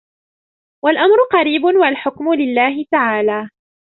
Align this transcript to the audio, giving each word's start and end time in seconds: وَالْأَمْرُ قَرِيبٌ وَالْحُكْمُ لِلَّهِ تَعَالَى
وَالْأَمْرُ 0.85 1.17
قَرِيبٌ 1.31 1.63
وَالْحُكْمُ 1.63 2.33
لِلَّهِ 2.33 2.85
تَعَالَى 2.91 3.49